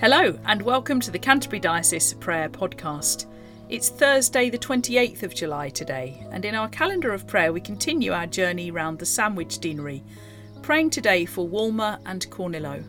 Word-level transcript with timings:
Hello, 0.00 0.38
and 0.44 0.62
welcome 0.62 1.00
to 1.00 1.10
the 1.10 1.18
Canterbury 1.18 1.58
Diocese 1.58 2.14
Prayer 2.14 2.48
Podcast. 2.48 3.26
It's 3.68 3.88
Thursday, 3.88 4.48
the 4.48 4.56
28th 4.56 5.24
of 5.24 5.34
July 5.34 5.70
today, 5.70 6.24
and 6.30 6.44
in 6.44 6.54
our 6.54 6.68
calendar 6.68 7.12
of 7.12 7.26
prayer, 7.26 7.52
we 7.52 7.60
continue 7.60 8.12
our 8.12 8.28
journey 8.28 8.70
round 8.70 9.00
the 9.00 9.04
Sandwich 9.04 9.58
Deanery, 9.58 10.04
praying 10.62 10.90
today 10.90 11.24
for 11.24 11.48
Walmer 11.48 11.98
and 12.06 12.24
Cornilo. 12.30 12.84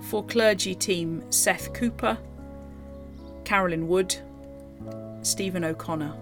For 0.00 0.24
clergy 0.24 0.74
team 0.74 1.22
Seth 1.30 1.72
Cooper, 1.74 2.18
Carolyn 3.44 3.86
Wood, 3.86 4.16
Stephen 5.22 5.62
O'Connor. 5.62 6.12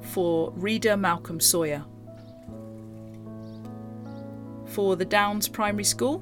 For 0.00 0.52
reader 0.56 0.96
Malcolm 0.96 1.38
Sawyer. 1.38 1.84
For 4.66 4.96
the 4.96 5.04
Downs 5.04 5.46
Primary 5.46 5.84
School, 5.84 6.20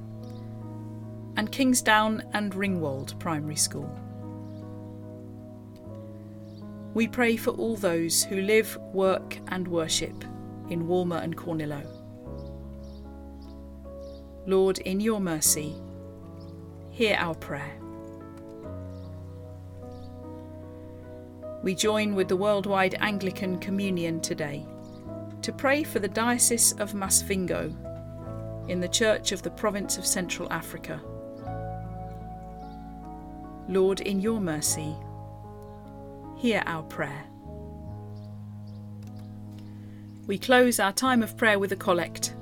and 1.36 1.50
Kingsdown 1.50 2.22
and 2.32 2.52
Ringwould 2.54 3.18
Primary 3.18 3.56
School. 3.56 3.90
We 6.94 7.08
pray 7.08 7.36
for 7.36 7.50
all 7.50 7.76
those 7.76 8.22
who 8.22 8.40
live, 8.40 8.78
work, 8.92 9.38
and 9.48 9.66
worship 9.66 10.24
in 10.70 10.86
Walmer 10.86 11.16
and 11.18 11.36
Cornilo. 11.36 11.84
Lord, 14.46 14.78
in 14.78 15.00
your 15.00 15.20
mercy, 15.20 15.74
hear 16.90 17.16
our 17.18 17.34
prayer. 17.34 17.72
We 21.64 21.74
join 21.74 22.14
with 22.14 22.28
the 22.28 22.36
worldwide 22.36 22.94
Anglican 23.00 23.58
Communion 23.58 24.20
today 24.20 24.66
to 25.42 25.52
pray 25.52 25.82
for 25.82 25.98
the 25.98 26.08
Diocese 26.08 26.72
of 26.74 26.92
Masvingo 26.92 27.74
in 28.68 28.80
the 28.80 28.88
Church 28.88 29.32
of 29.32 29.42
the 29.42 29.50
Province 29.50 29.98
of 29.98 30.06
Central 30.06 30.52
Africa. 30.52 31.00
Lord, 33.68 34.00
in 34.00 34.20
your 34.20 34.40
mercy, 34.40 34.94
hear 36.36 36.62
our 36.66 36.82
prayer. 36.82 37.24
We 40.26 40.38
close 40.38 40.78
our 40.78 40.92
time 40.92 41.22
of 41.22 41.36
prayer 41.36 41.58
with 41.58 41.72
a 41.72 41.76
collect. 41.76 42.34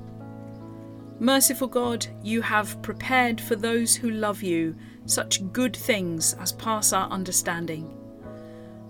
Merciful 1.19 1.67
God, 1.67 2.05
you 2.21 2.41
have 2.41 2.81
prepared 2.81 3.39
for 3.39 3.55
those 3.55 3.95
who 3.95 4.09
love 4.09 4.43
you 4.43 4.75
such 5.05 5.49
good 5.53 5.75
things 5.75 6.33
as 6.33 6.51
pass 6.51 6.91
our 6.91 7.09
understanding. 7.09 7.97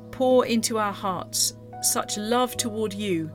Pour 0.09 0.45
into 0.45 0.79
our 0.79 0.93
hearts 0.93 1.53
such 1.81 2.17
love 2.17 2.57
toward 2.57 2.93
you 2.93 3.31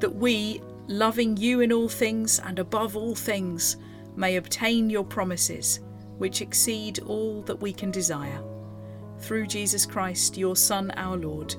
that 0.00 0.14
we, 0.14 0.60
loving 0.88 1.36
you 1.36 1.60
in 1.60 1.72
all 1.72 1.88
things 1.88 2.40
and 2.40 2.58
above 2.58 2.96
all 2.96 3.14
things, 3.14 3.76
may 4.16 4.36
obtain 4.36 4.90
your 4.90 5.04
promises 5.04 5.78
which 6.18 6.42
exceed 6.42 7.00
all 7.00 7.42
that 7.42 7.60
we 7.60 7.72
can 7.72 7.90
desire. 7.90 8.42
Through 9.18 9.46
Jesus 9.46 9.86
Christ, 9.86 10.36
your 10.36 10.56
Son, 10.56 10.90
our 10.92 11.16
Lord, 11.16 11.54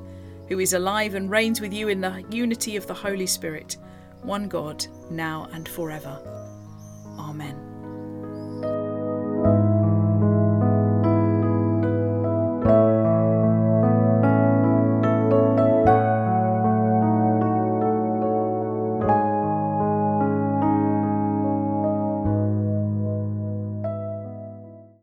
who 0.49 0.59
is 0.59 0.73
alive 0.73 1.15
and 1.15 1.29
reigns 1.29 1.61
with 1.61 1.73
you 1.73 1.87
in 1.87 2.01
the 2.01 2.23
unity 2.29 2.75
of 2.75 2.87
the 2.87 2.93
Holy 2.93 3.27
Spirit, 3.27 3.77
one 4.21 4.47
God, 4.47 4.85
now 5.09 5.47
and 5.53 5.67
forever. 5.67 6.21
Amen. 7.17 7.72